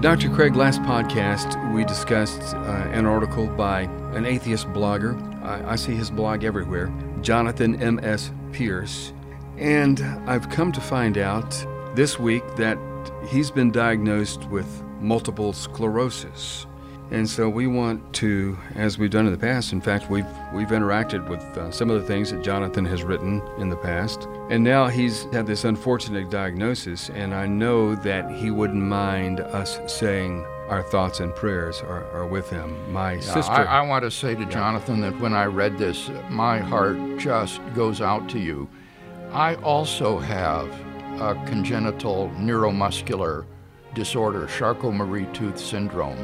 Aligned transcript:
Dr. 0.00 0.30
Craig, 0.30 0.54
last 0.54 0.80
podcast 0.82 1.74
we 1.74 1.84
discussed 1.84 2.54
uh, 2.54 2.88
an 2.92 3.04
article 3.04 3.48
by 3.48 3.80
an 4.14 4.26
atheist 4.26 4.68
blogger. 4.68 5.20
I, 5.42 5.72
I 5.72 5.74
see 5.74 5.96
his 5.96 6.08
blog 6.08 6.44
everywhere, 6.44 6.92
Jonathan 7.20 7.82
M.S. 7.82 8.30
Pearce. 8.52 9.12
And 9.56 10.00
I've 10.28 10.50
come 10.50 10.70
to 10.70 10.80
find 10.80 11.18
out 11.18 11.50
this 11.96 12.16
week 12.16 12.44
that 12.54 12.78
he's 13.28 13.50
been 13.50 13.72
diagnosed 13.72 14.44
with 14.50 14.68
multiple 15.00 15.52
sclerosis. 15.52 16.68
And 17.10 17.28
so 17.28 17.48
we 17.48 17.66
want 17.66 18.12
to, 18.14 18.56
as 18.76 18.98
we've 18.98 19.10
done 19.10 19.26
in 19.26 19.32
the 19.32 19.38
past, 19.38 19.72
in 19.72 19.80
fact, 19.80 20.08
we've, 20.08 20.26
we've 20.54 20.68
interacted 20.68 21.28
with 21.28 21.42
uh, 21.58 21.72
some 21.72 21.90
of 21.90 22.00
the 22.00 22.06
things 22.06 22.30
that 22.30 22.44
Jonathan 22.44 22.84
has 22.84 23.02
written 23.02 23.42
in 23.58 23.68
the 23.68 23.76
past. 23.76 24.28
And 24.50 24.64
now 24.64 24.86
he's 24.88 25.24
had 25.24 25.46
this 25.46 25.64
unfortunate 25.64 26.30
diagnosis, 26.30 27.10
and 27.10 27.34
I 27.34 27.46
know 27.46 27.94
that 27.96 28.30
he 28.30 28.50
wouldn't 28.50 28.82
mind 28.82 29.40
us 29.40 29.78
saying 29.86 30.46
our 30.68 30.82
thoughts 30.82 31.20
and 31.20 31.34
prayers 31.34 31.82
are, 31.82 32.10
are 32.12 32.26
with 32.26 32.48
him. 32.48 32.90
My 32.90 33.14
Yeah, 33.14 33.20
sister. 33.20 33.52
I, 33.52 33.64
I 33.64 33.80
want 33.82 34.04
to 34.04 34.10
say 34.10 34.34
to 34.34 34.46
Jonathan 34.46 35.02
that 35.02 35.18
when 35.20 35.34
I 35.34 35.44
read 35.44 35.76
this, 35.76 36.10
my 36.30 36.58
heart 36.58 36.96
just 37.18 37.60
goes 37.74 38.00
out 38.00 38.26
to 38.30 38.38
you. 38.38 38.68
I 39.32 39.56
also 39.56 40.18
have 40.18 40.68
a 41.20 41.34
congenital 41.46 42.30
neuromuscular 42.36 43.44
disorder, 43.94 44.46
Charcot-Marie-Tooth 44.46 45.58
syndrome, 45.58 46.18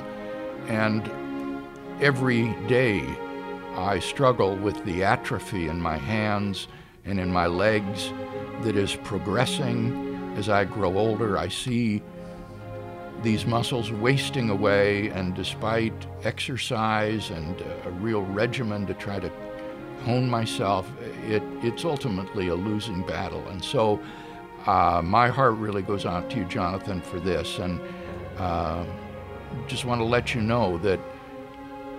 and 0.68 1.10
every 2.00 2.54
day 2.68 3.02
I 3.76 3.98
struggle 3.98 4.56
with 4.56 4.82
the 4.84 5.04
atrophy 5.04 5.68
in 5.68 5.78
my 5.78 5.98
hands 5.98 6.68
and 7.04 7.20
in 7.20 7.30
my 7.32 7.46
legs 7.46 8.12
that 8.62 8.76
is 8.76 8.96
progressing 8.96 10.34
as 10.36 10.48
I 10.48 10.64
grow 10.64 10.96
older. 10.96 11.38
I 11.38 11.48
see 11.48 12.02
these 13.22 13.46
muscles 13.46 13.90
wasting 13.90 14.50
away, 14.50 15.08
and 15.08 15.34
despite 15.34 15.94
exercise 16.24 17.30
and 17.30 17.60
a 17.84 17.90
real 17.90 18.22
regimen 18.22 18.86
to 18.86 18.94
try 18.94 19.18
to 19.18 19.30
hone 20.04 20.28
myself, 20.28 20.90
it, 21.26 21.42
it's 21.62 21.84
ultimately 21.84 22.48
a 22.48 22.54
losing 22.54 23.02
battle. 23.06 23.46
And 23.48 23.64
so 23.64 24.00
uh, 24.66 25.00
my 25.02 25.28
heart 25.28 25.54
really 25.54 25.82
goes 25.82 26.04
out 26.04 26.28
to 26.30 26.36
you, 26.36 26.44
Jonathan, 26.44 27.00
for 27.00 27.18
this. 27.18 27.58
And 27.58 27.80
uh, 28.38 28.84
just 29.66 29.84
want 29.84 30.00
to 30.00 30.04
let 30.04 30.34
you 30.34 30.42
know 30.42 30.78
that 30.78 31.00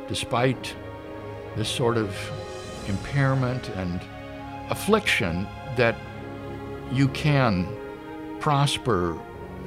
despite 0.08 0.76
this 1.56 1.70
sort 1.70 1.98
of 1.98 2.16
impairment 2.88 3.70
and 3.70 4.02
affliction, 4.70 5.48
that 5.76 5.96
you 6.92 7.08
can 7.10 7.68
prosper 8.40 9.18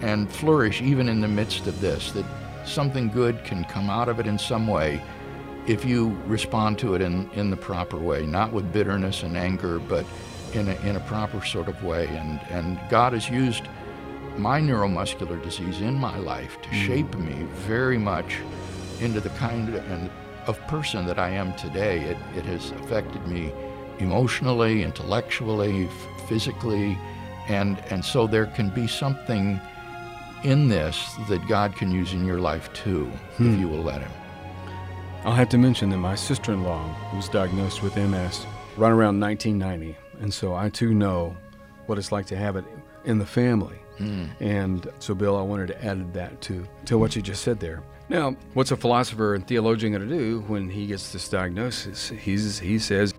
and 0.01 0.31
flourish 0.31 0.81
even 0.81 1.09
in 1.09 1.21
the 1.21 1.29
midst 1.29 1.67
of 1.67 1.81
this, 1.81 2.13
that 2.13 2.25
something 2.65 3.09
good 3.09 3.45
can 3.45 3.65
come 3.65 3.91
out 3.91 4.09
of 4.09 4.21
it 4.21 4.27
in 4.27 4.39
some 4.39 4.67
way 4.67 5.03
if 5.67 5.85
you 5.85 6.19
respond 6.27 6.79
to 6.79 6.95
it 6.95 7.03
in, 7.03 7.29
in 7.33 7.51
the 7.51 7.57
proper 7.57 7.99
way, 7.99 8.25
not 8.25 8.53
with 8.53 8.73
bitterness 8.73 9.23
and 9.23 9.37
anger, 9.37 9.79
but 9.79 10.07
in 10.55 10.69
a, 10.69 10.75
in 10.81 10.97
a 10.97 11.01
proper 11.01 11.45
sort 11.45 11.69
of 11.69 11.83
way. 11.83 12.07
And, 12.07 12.41
and 12.49 12.81
God 12.89 13.13
has 13.13 13.29
used 13.29 13.65
my 14.39 14.61
neuromuscular 14.61 15.43
disease 15.43 15.81
in 15.83 15.95
my 15.95 16.17
life 16.19 16.61
to 16.63 16.69
mm. 16.71 16.87
shape 16.87 17.15
me 17.17 17.47
very 17.67 17.99
much 17.99 18.39
into 19.01 19.21
the 19.21 19.29
kind 19.31 19.75
and 19.75 20.11
of 20.47 20.59
person 20.69 21.05
that 21.07 21.19
I 21.19 21.29
am 21.29 21.55
today. 21.57 22.01
It, 22.01 22.17
it 22.35 22.45
has 22.47 22.71
affected 22.71 23.27
me 23.27 23.53
emotionally, 23.99 24.83
intellectually, 24.83 25.89
physically, 26.27 26.99
and, 27.49 27.79
and 27.91 28.05
so 28.05 28.27
there 28.27 28.47
can 28.47 28.71
be 28.71 28.87
something 28.87 29.61
in 30.45 30.69
this 30.69 31.15
that 31.29 31.47
God 31.49 31.75
can 31.75 31.91
use 31.91 32.13
in 32.13 32.25
your 32.25 32.39
life 32.39 32.73
too, 32.73 33.11
if 33.31 33.37
hmm. 33.39 33.61
you 33.61 33.69
will 33.69 33.83
let 33.83 34.01
Him. 34.01 34.11
I'll 35.25 35.35
have 35.35 35.49
to 35.51 35.59
mention 35.59 35.91
that 35.91 35.99
my 35.99 36.15
sister 36.15 36.53
in 36.53 36.63
law 36.63 36.95
was 37.15 37.29
diagnosed 37.29 37.83
with 37.83 37.97
MS 37.97 38.47
right 38.77 38.91
around 38.91 39.19
1990. 39.21 39.97
And 40.21 40.33
so 40.33 40.55
I 40.55 40.69
too 40.69 40.95
know 40.95 41.37
what 41.87 41.99
it's 41.99 42.13
like 42.13 42.27
to 42.27 42.37
have 42.37 42.57
it 42.57 42.65
in 43.05 43.19
the 43.19 43.27
family. 43.27 43.77
Hmm. 43.99 44.27
And 44.41 44.89
so, 45.01 45.15
Bill, 45.15 45.37
I 45.37 45.43
wanted 45.43 45.69
to 45.69 45.85
add 45.85 46.15
that 46.15 46.41
to, 46.43 46.67
to 46.87 46.99
what 46.99 47.17
you 47.17 47.23
just 47.23 47.43
said 47.43 47.59
there. 47.59 47.83
Now, 48.09 48.37
what's 48.55 48.71
a 48.71 48.77
philosopher 48.77 49.35
and 49.35 49.47
theologian 49.47 49.93
going 49.93 50.09
to 50.09 50.19
do 50.19 50.41
when 50.47 50.71
he 50.71 50.87
gets 50.87 51.13
this 51.13 51.29
diagnosis? 51.29 52.09
He's, 52.09 52.59
he 52.59 52.79
says, 52.79 53.13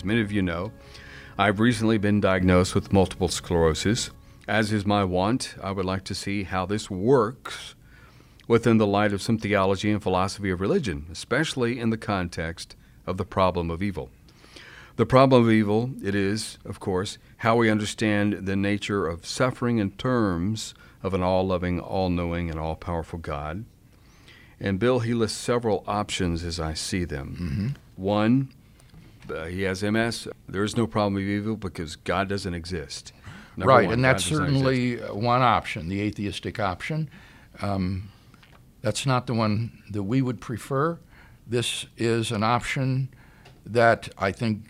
as 0.00 0.04
many 0.06 0.22
of 0.22 0.32
you 0.32 0.40
know, 0.40 0.72
I've 1.36 1.60
recently 1.60 1.98
been 1.98 2.22
diagnosed 2.22 2.74
with 2.74 2.90
multiple 2.90 3.28
sclerosis. 3.28 4.10
As 4.48 4.72
is 4.72 4.86
my 4.86 5.04
wont, 5.04 5.56
I 5.62 5.72
would 5.72 5.84
like 5.84 6.04
to 6.04 6.14
see 6.14 6.44
how 6.44 6.64
this 6.64 6.90
works 6.90 7.74
within 8.48 8.78
the 8.78 8.86
light 8.86 9.12
of 9.12 9.20
some 9.20 9.36
theology 9.36 9.90
and 9.90 10.02
philosophy 10.02 10.48
of 10.48 10.62
religion, 10.62 11.04
especially 11.12 11.78
in 11.78 11.90
the 11.90 11.98
context 11.98 12.76
of 13.06 13.18
the 13.18 13.26
problem 13.26 13.70
of 13.70 13.82
evil. 13.82 14.08
The 14.96 15.04
problem 15.04 15.42
of 15.42 15.52
evil, 15.52 15.90
it 16.02 16.14
is, 16.14 16.56
of 16.64 16.80
course, 16.80 17.18
how 17.36 17.56
we 17.56 17.68
understand 17.68 18.46
the 18.46 18.56
nature 18.56 19.06
of 19.06 19.26
suffering 19.26 19.76
in 19.76 19.90
terms 19.90 20.72
of 21.02 21.12
an 21.12 21.22
all 21.22 21.46
loving, 21.46 21.78
all 21.78 22.08
knowing, 22.08 22.48
and 22.48 22.58
all 22.58 22.74
powerful 22.74 23.18
God. 23.18 23.66
And 24.58 24.78
Bill, 24.78 25.00
he 25.00 25.12
lists 25.12 25.38
several 25.38 25.84
options 25.86 26.42
as 26.42 26.58
I 26.58 26.72
see 26.72 27.04
them. 27.04 27.36
Mm-hmm. 27.38 28.02
One, 28.02 28.48
uh, 29.30 29.44
he 29.46 29.62
has 29.62 29.82
MS. 29.82 30.28
There 30.48 30.64
is 30.64 30.76
no 30.76 30.86
problem 30.86 31.16
of 31.16 31.22
evil 31.22 31.56
because 31.56 31.96
God 31.96 32.28
doesn't 32.28 32.54
exist. 32.54 33.12
Number 33.56 33.72
right, 33.72 33.86
one, 33.86 33.94
and 33.94 34.04
that's 34.04 34.24
certainly 34.24 35.02
uh, 35.02 35.14
one 35.14 35.42
option, 35.42 35.88
the 35.88 36.00
atheistic 36.00 36.58
option. 36.60 37.10
Um, 37.60 38.10
that's 38.80 39.04
not 39.06 39.26
the 39.26 39.34
one 39.34 39.82
that 39.90 40.04
we 40.04 40.22
would 40.22 40.40
prefer. 40.40 40.98
This 41.46 41.86
is 41.96 42.30
an 42.30 42.42
option 42.42 43.08
that 43.66 44.08
I 44.16 44.32
think 44.32 44.64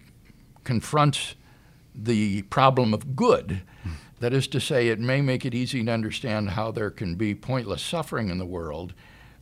confronts 0.65 1.35
the 1.95 2.43
problem 2.43 2.95
of 2.95 3.15
good. 3.17 3.63
That 4.21 4.35
is 4.35 4.47
to 4.49 4.61
say, 4.61 4.89
it 4.89 5.01
may 5.01 5.23
make 5.23 5.47
it 5.47 5.55
easy 5.55 5.83
to 5.83 5.91
understand 5.91 6.51
how 6.51 6.71
there 6.71 6.91
can 6.91 7.15
be 7.15 7.35
pointless 7.35 7.81
suffering 7.81 8.29
in 8.29 8.37
the 8.37 8.47
world, 8.47 8.93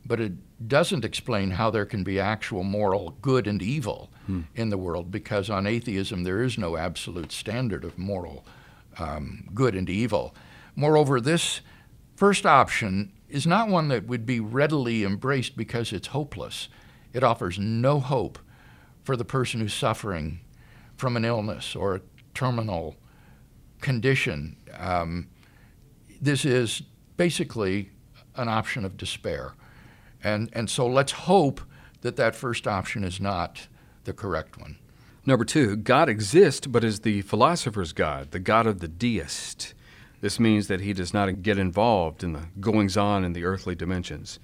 but 0.05 0.21
it 0.21 0.33
doesn't 0.67 1.05
explain 1.05 1.51
how 1.51 1.69
there 1.69 1.85
can 1.85 2.03
be 2.03 2.19
actual 2.19 2.63
moral 2.63 3.11
good 3.21 3.47
and 3.47 3.61
evil 3.61 4.09
in 4.53 4.69
the 4.69 4.77
world, 4.77 5.09
because 5.09 5.49
on 5.49 5.65
atheism 5.65 6.23
there 6.23 6.43
is 6.43 6.57
no 6.57 6.77
absolute 6.77 7.31
standard 7.31 7.83
of 7.83 7.97
moral 7.97 8.45
um, 8.99 9.49
good 9.53 9.73
and 9.73 9.89
evil. 9.89 10.35
Moreover, 10.75 11.19
this 11.19 11.61
first 12.15 12.45
option 12.45 13.11
is 13.27 13.47
not 13.47 13.69
one 13.69 13.87
that 13.87 14.05
would 14.05 14.25
be 14.25 14.39
readily 14.39 15.03
embraced 15.03 15.55
because 15.55 15.91
it's 15.93 16.07
hopeless. 16.07 16.69
It 17.13 17.23
offers 17.23 17.57
no 17.57 17.99
hope 17.99 18.37
for 19.03 19.15
the 19.15 19.25
person 19.25 19.61
who's 19.61 19.73
suffering 19.73 20.41
from 20.95 21.17
an 21.17 21.25
illness 21.25 21.75
or 21.75 21.95
a 21.95 22.01
terminal 22.33 22.97
condition. 23.81 24.57
Um, 24.77 25.29
this 26.21 26.45
is 26.45 26.83
basically 27.17 27.89
an 28.35 28.47
option 28.47 28.85
of 28.85 28.97
despair. 28.97 29.53
And, 30.23 30.49
and 30.53 30.69
so 30.69 30.87
let's 30.87 31.11
hope 31.11 31.61
that 32.01 32.15
that 32.15 32.35
first 32.35 32.67
option 32.67 33.03
is 33.03 33.19
not 33.19 33.67
the 34.03 34.13
correct 34.13 34.57
one. 34.57 34.77
Number 35.25 35.45
two, 35.45 35.75
God 35.75 36.09
exists, 36.09 36.65
but 36.65 36.83
is 36.83 37.01
the 37.01 37.21
philosopher's 37.21 37.93
God, 37.93 38.31
the 38.31 38.39
God 38.39 38.65
of 38.65 38.79
the 38.79 38.87
deist. 38.87 39.73
This 40.21 40.39
means 40.39 40.67
that 40.67 40.81
he 40.81 40.93
does 40.93 41.13
not 41.13 41.41
get 41.41 41.57
involved 41.57 42.23
in 42.23 42.33
the 42.33 42.47
goings 42.59 42.97
on 42.97 43.23
in 43.23 43.33
the 43.33 43.45
earthly 43.45 43.75
dimensions. 43.75 44.39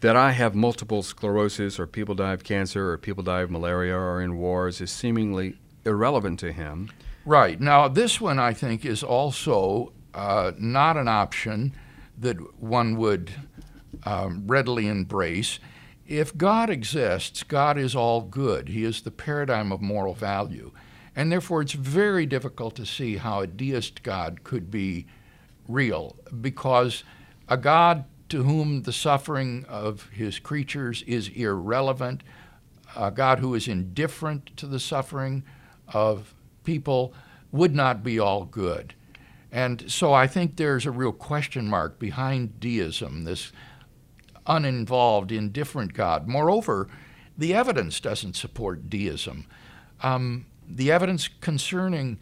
That 0.00 0.16
I 0.16 0.32
have 0.32 0.54
multiple 0.54 1.02
sclerosis, 1.02 1.78
or 1.78 1.86
people 1.86 2.14
die 2.14 2.32
of 2.32 2.44
cancer, 2.44 2.90
or 2.90 2.98
people 2.98 3.24
die 3.24 3.40
of 3.40 3.50
malaria, 3.50 3.96
or 3.96 4.20
in 4.20 4.38
wars 4.38 4.80
is 4.80 4.90
seemingly 4.90 5.58
irrelevant 5.84 6.38
to 6.40 6.52
him. 6.52 6.90
Right. 7.24 7.60
Now, 7.60 7.88
this 7.88 8.20
one 8.20 8.38
I 8.38 8.52
think 8.52 8.84
is 8.84 9.02
also 9.02 9.92
uh, 10.14 10.52
not 10.58 10.96
an 10.96 11.08
option 11.08 11.74
that 12.18 12.36
one 12.60 12.96
would 12.96 13.32
um, 14.04 14.44
readily 14.46 14.86
embrace. 14.86 15.58
If 16.06 16.36
God 16.36 16.70
exists, 16.70 17.42
God 17.42 17.78
is 17.78 17.94
all 17.94 18.22
good. 18.22 18.68
He 18.68 18.84
is 18.84 19.02
the 19.02 19.10
paradigm 19.10 19.72
of 19.72 19.80
moral 19.80 20.14
value. 20.14 20.72
And 21.14 21.30
therefore, 21.32 21.62
it's 21.62 21.72
very 21.72 22.26
difficult 22.26 22.76
to 22.76 22.86
see 22.86 23.16
how 23.16 23.40
a 23.40 23.46
deist 23.46 24.02
God 24.02 24.44
could 24.44 24.70
be 24.70 25.06
real 25.66 26.16
because 26.40 27.04
a 27.48 27.56
God 27.56 28.04
to 28.28 28.42
whom 28.42 28.82
the 28.82 28.92
suffering 28.92 29.64
of 29.68 30.08
his 30.10 30.38
creatures 30.38 31.02
is 31.06 31.28
irrelevant, 31.28 32.22
a 32.96 33.10
God 33.10 33.38
who 33.38 33.54
is 33.54 33.68
indifferent 33.68 34.56
to 34.56 34.66
the 34.66 34.80
suffering 34.80 35.44
of 35.92 36.34
people, 36.64 37.12
would 37.50 37.74
not 37.74 38.02
be 38.02 38.18
all 38.18 38.44
good. 38.44 38.94
And 39.50 39.90
so 39.90 40.12
I 40.12 40.26
think 40.26 40.56
there's 40.56 40.84
a 40.84 40.90
real 40.90 41.12
question 41.12 41.68
mark 41.68 41.98
behind 41.98 42.60
deism, 42.60 43.24
this 43.24 43.52
uninvolved, 44.48 45.30
indifferent 45.30 45.94
God. 45.94 46.26
Moreover, 46.26 46.88
the 47.36 47.54
evidence 47.54 48.00
doesn't 48.00 48.34
support 48.34 48.90
deism. 48.90 49.46
Um, 50.02 50.46
the 50.68 50.90
evidence 50.90 51.28
concerning 51.40 52.18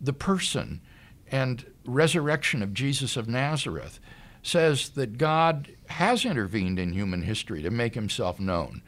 the 0.00 0.12
person 0.12 0.80
and 1.30 1.66
resurrection 1.84 2.62
of 2.62 2.74
Jesus 2.74 3.16
of 3.16 3.28
Nazareth 3.28 3.98
says 4.42 4.90
that 4.90 5.18
God 5.18 5.72
has 5.88 6.24
intervened 6.24 6.78
in 6.78 6.92
human 6.92 7.22
history 7.22 7.62
to 7.62 7.70
make 7.70 7.94
himself 7.94 8.40
known. 8.40 8.82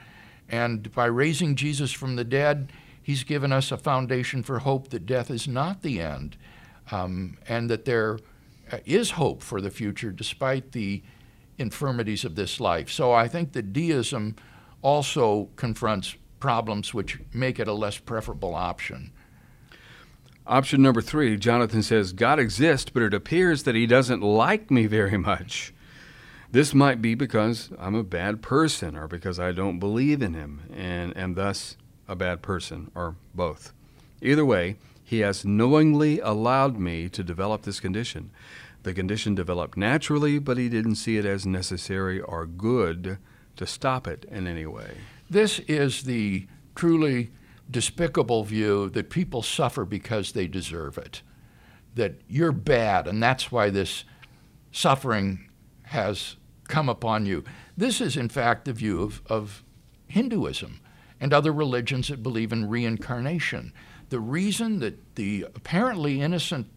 And 0.48 0.92
by 0.94 1.06
raising 1.06 1.56
Jesus 1.56 1.92
from 1.92 2.16
the 2.16 2.24
dead, 2.24 2.72
he's 3.02 3.24
given 3.24 3.52
us 3.52 3.72
a 3.72 3.76
foundation 3.76 4.42
for 4.42 4.60
hope 4.60 4.88
that 4.88 5.06
death 5.06 5.30
is 5.30 5.48
not 5.48 5.82
the 5.82 6.00
end 6.00 6.36
um, 6.90 7.38
and 7.48 7.68
that 7.70 7.84
there 7.84 8.18
is 8.86 9.12
hope 9.12 9.42
for 9.42 9.60
the 9.60 9.70
future 9.70 10.10
despite 10.10 10.72
the 10.72 11.02
infirmities 11.58 12.24
of 12.24 12.34
this 12.34 12.60
life. 12.60 12.90
So 12.90 13.12
I 13.12 13.28
think 13.28 13.52
that 13.52 13.72
deism 13.72 14.36
also 14.82 15.48
confronts 15.56 16.16
problems 16.40 16.92
which 16.92 17.20
make 17.32 17.60
it 17.60 17.68
a 17.68 17.72
less 17.72 17.98
preferable 17.98 18.54
option. 18.54 19.12
Option 20.46 20.82
number 20.82 21.00
three, 21.00 21.36
Jonathan 21.36 21.82
says, 21.82 22.12
God 22.12 22.40
exists, 22.40 22.90
but 22.92 23.04
it 23.04 23.14
appears 23.14 23.62
that 23.62 23.76
he 23.76 23.86
doesn't 23.86 24.22
like 24.22 24.70
me 24.70 24.86
very 24.86 25.16
much. 25.16 25.72
This 26.50 26.74
might 26.74 27.00
be 27.00 27.14
because 27.14 27.70
I'm 27.78 27.94
a 27.94 28.02
bad 28.02 28.42
person 28.42 28.96
or 28.96 29.06
because 29.06 29.38
I 29.38 29.52
don't 29.52 29.78
believe 29.78 30.20
in 30.20 30.34
him 30.34 30.62
and 30.74 31.16
am 31.16 31.34
thus 31.34 31.76
a 32.08 32.16
bad 32.16 32.42
person, 32.42 32.90
or 32.94 33.14
both. 33.34 33.72
Either 34.20 34.44
way, 34.44 34.76
he 35.02 35.20
has 35.20 35.44
knowingly 35.44 36.20
allowed 36.20 36.78
me 36.78 37.08
to 37.08 37.22
develop 37.22 37.62
this 37.62 37.80
condition. 37.80 38.30
The 38.82 38.94
condition 38.94 39.34
developed 39.34 39.76
naturally, 39.76 40.38
but 40.38 40.58
he 40.58 40.68
didn't 40.68 40.96
see 40.96 41.16
it 41.16 41.24
as 41.24 41.46
necessary 41.46 42.20
or 42.20 42.46
good 42.46 43.18
to 43.56 43.66
stop 43.66 44.08
it 44.08 44.24
in 44.30 44.46
any 44.46 44.66
way. 44.66 44.96
This 45.30 45.60
is 45.60 46.02
the 46.02 46.46
truly 46.74 47.30
despicable 47.70 48.44
view 48.44 48.90
that 48.90 49.10
people 49.10 49.42
suffer 49.42 49.84
because 49.84 50.32
they 50.32 50.46
deserve 50.46 50.98
it. 50.98 51.22
That 51.94 52.20
you're 52.28 52.52
bad, 52.52 53.06
and 53.06 53.22
that's 53.22 53.52
why 53.52 53.70
this 53.70 54.04
suffering 54.72 55.48
has 55.84 56.36
come 56.68 56.88
upon 56.88 57.26
you. 57.26 57.44
This 57.76 58.00
is, 58.00 58.16
in 58.16 58.28
fact, 58.28 58.64
the 58.64 58.72
view 58.72 59.02
of, 59.02 59.22
of 59.26 59.62
Hinduism 60.08 60.80
and 61.20 61.32
other 61.32 61.52
religions 61.52 62.08
that 62.08 62.22
believe 62.22 62.52
in 62.52 62.68
reincarnation. 62.68 63.72
The 64.08 64.20
reason 64.20 64.80
that 64.80 65.14
the 65.14 65.46
apparently 65.54 66.20
innocent 66.20 66.68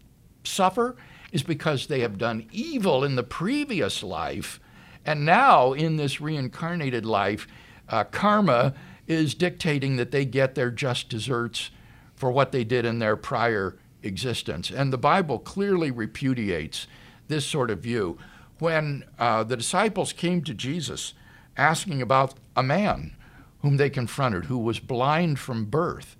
suffer 0.44 0.96
is 1.32 1.42
because 1.42 1.86
they 1.86 2.00
have 2.00 2.18
done 2.18 2.46
evil 2.52 3.04
in 3.04 3.16
the 3.16 3.22
previous 3.22 4.02
life, 4.02 4.60
and 5.04 5.24
now 5.24 5.72
in 5.72 5.96
this 5.96 6.20
reincarnated 6.20 7.04
life, 7.04 7.46
uh, 7.88 8.04
karma 8.04 8.74
is 9.06 9.34
dictating 9.34 9.96
that 9.96 10.10
they 10.10 10.24
get 10.24 10.54
their 10.54 10.70
just 10.70 11.08
deserts 11.08 11.70
for 12.14 12.30
what 12.30 12.52
they 12.52 12.64
did 12.64 12.84
in 12.84 12.98
their 12.98 13.16
prior 13.16 13.76
existence. 14.02 14.70
And 14.70 14.92
the 14.92 14.98
Bible 14.98 15.38
clearly 15.38 15.90
repudiates 15.90 16.86
this 17.28 17.46
sort 17.46 17.70
of 17.70 17.80
view. 17.80 18.18
When 18.58 19.04
uh, 19.18 19.44
the 19.44 19.56
disciples 19.56 20.12
came 20.12 20.42
to 20.44 20.54
Jesus 20.54 21.12
asking 21.56 22.00
about 22.00 22.34
a 22.56 22.62
man 22.62 23.14
whom 23.60 23.76
they 23.76 23.90
confronted 23.90 24.46
who 24.46 24.58
was 24.58 24.78
blind 24.78 25.38
from 25.38 25.66
birth, 25.66 26.16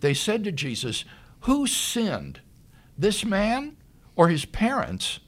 they 0.00 0.14
said 0.14 0.44
to 0.44 0.52
Jesus, 0.52 1.04
Who 1.40 1.66
sinned, 1.66 2.40
this 2.96 3.24
man 3.24 3.76
or 4.16 4.28
his 4.28 4.44
parents, 4.44 5.20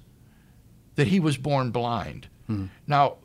that 0.97 1.09
he 1.09 1.21
was 1.21 1.37
born 1.37 1.71
blind? 1.71 2.29
Hmm. 2.47 2.67
Now, 2.87 3.17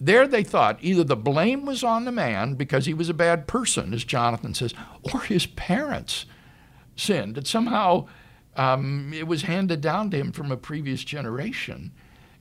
there 0.00 0.26
they 0.26 0.42
thought 0.42 0.78
either 0.80 1.04
the 1.04 1.16
blame 1.16 1.66
was 1.66 1.84
on 1.84 2.04
the 2.04 2.12
man 2.12 2.54
because 2.54 2.86
he 2.86 2.94
was 2.94 3.08
a 3.08 3.14
bad 3.14 3.46
person, 3.46 3.92
as 3.92 4.04
Jonathan 4.04 4.54
says, 4.54 4.74
or 5.12 5.20
his 5.20 5.46
parents 5.46 6.24
sinned. 6.96 7.34
That 7.34 7.46
somehow 7.46 8.06
um, 8.56 9.12
it 9.12 9.26
was 9.26 9.42
handed 9.42 9.80
down 9.80 10.10
to 10.10 10.16
him 10.16 10.32
from 10.32 10.50
a 10.50 10.56
previous 10.56 11.04
generation. 11.04 11.92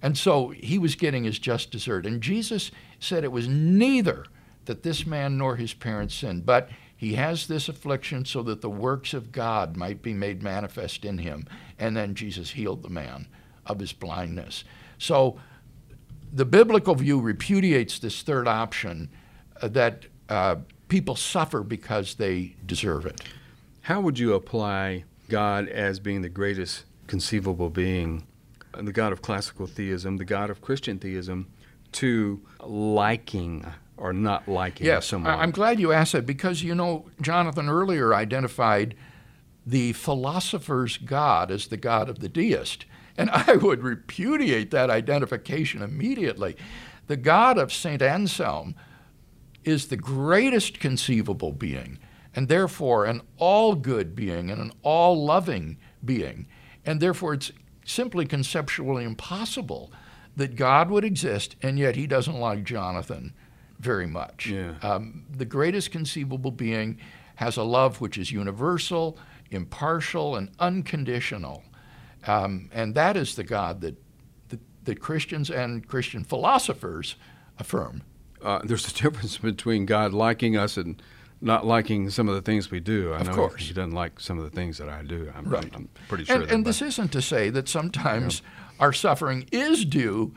And 0.01 0.17
so 0.17 0.49
he 0.49 0.79
was 0.79 0.95
getting 0.95 1.25
his 1.25 1.39
just 1.39 1.71
desert. 1.71 2.05
And 2.05 2.21
Jesus 2.21 2.71
said 2.99 3.23
it 3.23 3.31
was 3.31 3.47
neither 3.49 4.25
that 4.65 4.83
this 4.83 5.05
man 5.05 5.37
nor 5.37 5.57
his 5.57 5.73
parents 5.73 6.15
sinned, 6.15 6.45
but 6.45 6.69
he 6.99 7.13
has 7.13 7.47
this 7.47 7.69
affliction 7.69 8.25
so 8.25 8.43
that 8.43 8.59
the 8.59 8.69
works 8.69 9.13
of 9.13 9.31
God 9.31 9.77
might 9.77 10.01
be 10.01 10.13
made 10.13 10.43
manifest 10.43 11.05
in 11.05 11.19
him. 11.19 11.47
And 11.79 11.95
then 11.95 12.13
Jesus 12.13 12.49
healed 12.49 12.83
the 12.83 12.89
man 12.89 13.25
of 13.65 13.79
his 13.79 13.93
blindness. 13.93 14.65
So 14.97 15.39
the 16.33 16.43
biblical 16.43 16.95
view 16.95 17.21
repudiates 17.21 17.99
this 17.99 18.21
third 18.21 18.49
option 18.49 19.09
uh, 19.61 19.69
that 19.69 20.07
uh, 20.27 20.57
people 20.89 21.15
suffer 21.15 21.63
because 21.63 22.15
they 22.15 22.57
deserve 22.65 23.05
it. 23.05 23.21
How 23.83 24.01
would 24.01 24.19
you 24.19 24.33
apply 24.33 25.05
God 25.29 25.69
as 25.69 26.01
being 26.01 26.21
the 26.21 26.27
greatest 26.27 26.83
conceivable 27.07 27.69
being, 27.69 28.27
the 28.73 28.91
God 28.91 29.13
of 29.13 29.21
classical 29.21 29.67
theism, 29.67 30.17
the 30.17 30.25
God 30.25 30.49
of 30.49 30.59
Christian 30.59 30.99
theism, 30.99 31.47
to 31.93 32.41
liking 32.59 33.65
or 33.99 34.13
not 34.13 34.47
liking 34.47 34.85
yes, 34.85 35.07
someone? 35.07 35.37
I'm 35.37 35.51
glad 35.51 35.79
you 35.79 35.91
asked 35.91 36.13
that 36.13 36.25
because, 36.25 36.63
you 36.63 36.75
know, 36.75 37.05
Jonathan 37.21 37.69
earlier 37.69 38.13
identified 38.13 38.95
the 39.65 39.93
philosopher's 39.93 40.97
God 40.97 41.51
as 41.51 41.67
the 41.67 41.77
God 41.77 42.09
of 42.09 42.19
the 42.19 42.29
deist. 42.29 42.85
And 43.17 43.29
I 43.33 43.55
would 43.55 43.83
repudiate 43.83 44.71
that 44.71 44.89
identification 44.89 45.81
immediately. 45.81 46.55
The 47.07 47.17
God 47.17 47.57
of 47.57 47.73
St. 47.73 48.01
Anselm 48.01 48.75
is 49.63 49.87
the 49.87 49.97
greatest 49.97 50.79
conceivable 50.79 51.51
being, 51.51 51.99
and 52.35 52.47
therefore 52.47 53.05
an 53.05 53.21
all 53.37 53.75
good 53.75 54.15
being 54.15 54.49
and 54.49 54.61
an 54.61 54.71
all 54.83 55.25
loving 55.25 55.77
being. 56.03 56.47
And 56.85 57.01
therefore, 57.01 57.33
it's 57.33 57.51
simply 57.85 58.25
conceptually 58.25 59.03
impossible 59.03 59.91
that 60.35 60.55
God 60.55 60.89
would 60.89 61.03
exist, 61.03 61.55
and 61.61 61.77
yet 61.77 61.95
he 61.95 62.07
doesn't 62.07 62.39
like 62.39 62.63
Jonathan 62.63 63.33
very 63.79 64.07
much. 64.07 64.47
Yeah. 64.47 64.75
Um, 64.81 65.25
the 65.29 65.45
greatest 65.45 65.91
conceivable 65.91 66.51
being 66.51 66.99
has 67.35 67.57
a 67.57 67.63
love 67.63 68.01
which 68.01 68.17
is 68.17 68.31
universal, 68.31 69.17
impartial, 69.49 70.35
and 70.35 70.51
unconditional. 70.59 71.63
Um, 72.27 72.69
and 72.73 72.93
that 72.95 73.15
is 73.15 73.35
the 73.35 73.45
God 73.45 73.81
that, 73.81 73.95
that, 74.49 74.59
that, 74.83 74.99
Christians 74.99 75.49
and 75.49 75.87
Christian 75.87 76.25
philosophers 76.25 77.15
affirm. 77.57 78.03
Uh, 78.41 78.59
there's 78.65 78.87
a 78.87 78.93
difference 79.03 79.37
between 79.37 79.85
God 79.85 80.13
liking 80.13 80.57
us 80.57 80.75
and 80.75 81.01
not 81.41 81.65
liking 81.65 82.09
some 82.09 82.27
of 82.27 82.35
the 82.35 82.41
things 82.41 82.69
we 82.69 82.81
do. 82.81 83.13
I 83.13 83.21
of 83.21 83.27
know 83.27 83.33
course. 83.33 83.67
He 83.67 83.73
doesn't 83.73 83.93
like 83.93 84.19
some 84.19 84.37
of 84.37 84.43
the 84.43 84.49
things 84.49 84.77
that 84.79 84.89
I 84.89 85.03
do. 85.03 85.31
I'm, 85.33 85.45
right. 85.45 85.71
I'm 85.73 85.87
pretty 86.09 86.25
sure. 86.25 86.41
And, 86.41 86.51
and 86.51 86.65
this 86.65 86.81
isn't 86.81 87.13
to 87.13 87.21
say 87.21 87.49
that 87.51 87.69
sometimes 87.69 88.41
yeah. 88.41 88.75
our 88.81 88.91
suffering 88.91 89.47
is 89.53 89.85
due 89.85 90.33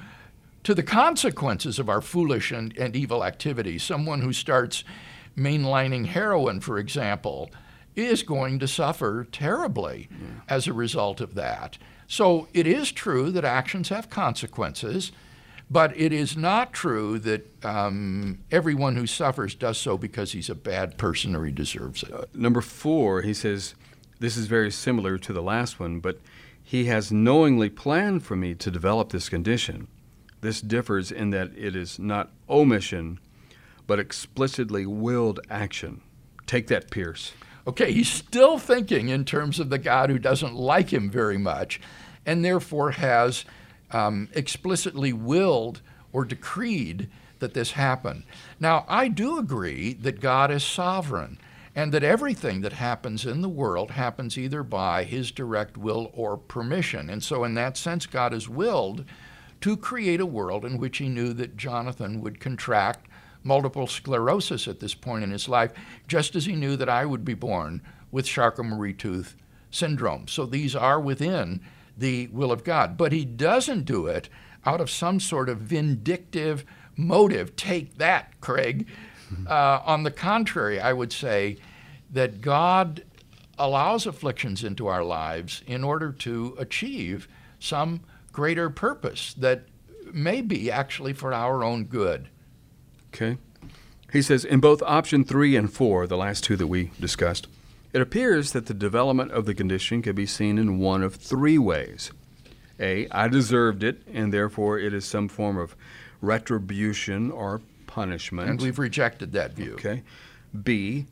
to 0.65 0.75
the 0.75 0.83
consequences 0.83 1.79
of 1.79 1.89
our 1.89 2.01
foolish 2.01 2.53
and, 2.53 2.77
and 2.79 2.95
evil 2.95 3.25
activities. 3.25 3.83
Someone 3.83 4.21
who 4.21 4.33
starts 4.33 4.85
mainlining 5.37 6.07
heroin, 6.07 6.61
for 6.61 6.79
example, 6.79 7.51
is 7.97 8.23
going 8.23 8.59
to 8.59 8.69
suffer 8.69 9.27
terribly 9.33 10.09
yeah. 10.11 10.27
as 10.49 10.67
a 10.67 10.73
result 10.73 11.21
of 11.21 11.35
that. 11.35 11.79
So 12.07 12.49
it 12.53 12.67
is 12.67 12.93
true 12.93 13.31
that 13.31 13.45
actions 13.45 13.89
have 13.89 14.11
consequences, 14.11 15.13
but 15.71 15.97
it 15.97 16.13
is 16.13 16.37
not 16.37 16.73
true 16.73 17.19
that 17.21 17.65
um, 17.65 18.41
everyone 18.51 18.97
who 18.97 19.07
suffers 19.07 19.55
does 19.55 19.79
so 19.79 19.97
because 19.97 20.33
he's 20.33 20.51
a 20.51 20.55
bad 20.55 20.99
person 20.99 21.35
or 21.35 21.45
he 21.45 21.53
deserves 21.53 22.03
it. 22.03 22.13
Uh, 22.13 22.25
number 22.35 22.61
four, 22.61 23.23
he 23.23 23.33
says, 23.33 23.75
this 24.21 24.37
is 24.37 24.47
very 24.47 24.71
similar 24.71 25.19
to 25.19 25.33
the 25.33 25.43
last 25.43 25.81
one, 25.81 26.01
but 26.01 26.21
he 26.63 26.85
has 26.85 27.11
knowingly 27.11 27.69
planned 27.69 28.23
for 28.23 28.37
me 28.37 28.55
to 28.55 28.71
develop 28.71 29.11
this 29.11 29.29
condition. 29.29 29.89
This 30.43 30.61
differs 30.61 31.11
in 31.11 31.31
that 31.31 31.57
it 31.57 31.75
is 31.75 31.99
not 31.99 32.31
omission, 32.51 33.21
but 33.87 33.99
explicitly 33.99 34.85
willed 34.85 35.41
action. 35.49 36.03
Take 36.47 36.67
that, 36.67 36.91
Pearce. 36.91 37.33
Okay, 37.67 37.93
he's 37.93 38.09
still 38.09 38.59
thinking 38.59 39.09
in 39.09 39.25
terms 39.25 39.61
of 39.61 39.71
the 39.71 39.79
God 39.79 40.11
who 40.11 40.19
doesn't 40.19 40.55
like 40.55 40.93
him 40.93 41.09
very 41.11 41.39
much, 41.39 41.81
and 42.27 42.45
therefore 42.45 42.91
has 42.91 43.45
um, 43.93 44.29
explicitly 44.35 45.13
willed 45.13 45.81
or 46.13 46.25
decreed 46.25 47.09
that 47.39 47.55
this 47.55 47.73
happen. 47.73 48.25
Now, 48.59 48.85
I 48.89 49.07
do 49.09 49.39
agree 49.39 49.93
that 49.95 50.21
God 50.21 50.51
is 50.51 50.65
sovereign 50.65 51.39
and 51.75 51.93
that 51.93 52.03
everything 52.03 52.63
that 52.63 52.75
happens 52.75 53.25
in 53.25 53.43
the 53.43 53.49
world 53.49 53.93
happens 53.93 54.37
either 54.37 54.65
by 54.65 55.05
his 55.05 55.31
direct 55.31 55.79
will 55.79 56.11
or 56.13 56.37
permission. 56.37 57.09
And 57.09 57.23
so, 57.23 57.45
in 57.45 57.55
that 57.55 57.77
sense, 57.77 58.07
God 58.07 58.33
has 58.33 58.49
willed 58.49 59.05
to 59.63 59.77
create 59.77 60.21
a 60.21 60.27
world 60.27 60.65
in 60.65 60.79
which 60.79 60.99
he 60.99 61.09
knew 61.09 61.33
that 61.33 61.57
Jonathan 61.57 62.21
would 62.21 62.39
contract 62.39 63.07
multiple 63.43 63.87
sclerosis 63.87 64.69
at 64.69 64.79
this 64.79 64.95
point 64.95 65.25
in 65.25 65.31
his 65.31 65.49
life, 65.49 65.73
just 66.07 66.37
as 66.37 66.47
he 66.47 66.55
knew 66.55 66.77
that 66.77 66.89
I 66.89 67.05
would 67.05 67.25
be 67.25 67.35
born 67.35 67.83
with 68.11 68.27
Charcot-Marie-Tooth 68.27 69.35
syndrome. 69.71 70.29
So 70.29 70.47
these 70.47 70.77
are 70.77 71.01
within 71.01 71.61
the 71.97 72.29
will 72.29 72.53
of 72.53 72.63
God. 72.63 72.97
But 72.97 73.13
he 73.13 73.25
doesn't 73.25 73.85
do 73.85 74.07
it 74.07 74.29
out 74.65 74.81
of 74.81 74.91
some 74.91 75.19
sort 75.19 75.49
of 75.49 75.59
vindictive 75.59 76.65
motive. 76.97 77.57
Take 77.57 77.99
that, 77.99 78.41
Craig. 78.41 78.87
Uh, 79.49 79.81
on 79.85 80.03
the 80.03 80.11
contrary, 80.11 80.79
I 80.79 80.93
would 80.93 81.13
say 81.13 81.57
that 82.13 82.43
God 82.43 83.03
allows 83.59 84.07
afflictions 84.07 84.63
into 84.63 84.87
our 84.87 85.03
lives 85.03 85.63
in 85.67 85.83
order 85.83 86.13
to 86.13 86.55
achieve 86.59 87.29
some 87.59 88.01
greater 88.33 88.71
purpose 88.71 89.35
that 89.35 89.65
may 90.13 90.41
be 90.41 90.71
actually 90.71 91.13
for 91.13 91.33
our 91.33 91.63
own 91.63 91.85
good. 91.85 92.29
Okay. 93.15 93.39
He 94.13 94.23
says 94.23 94.45
in 94.45 94.61
both 94.61 94.83
option 94.83 95.25
three 95.25 95.57
and 95.57 95.73
four, 95.73 96.07
the 96.07 96.17
last 96.17 96.45
two 96.45 96.57
that 96.57 96.67
we 96.67 96.91
discussed, 97.01 97.47
it 97.93 98.01
appears 98.01 98.53
that 98.53 98.67
the 98.67 98.75
development 98.75 99.33
of 99.33 99.47
the 99.47 99.55
condition 99.55 100.03
can 100.03 100.15
be 100.15 100.27
seen 100.27 100.59
in 100.59 100.79
one 100.79 101.03
of 101.03 101.15
three 101.15 101.59
ways. 101.59 102.11
A, 102.81 103.07
I 103.11 103.29
deserved 103.29 103.83
it, 103.85 104.03
and 104.13 104.33
therefore 104.33 104.79
it 104.79 104.93
is 104.93 105.05
some 105.05 105.29
form 105.29 105.57
of 105.57 105.77
retribution 106.21 107.31
or 107.31 107.61
punishment. 107.87 108.49
And 108.49 108.61
we've 108.61 108.79
rejected 108.79 109.33
that 109.33 109.53
view. 109.53 109.75
Okay. 109.75 110.03
B, 110.63 111.07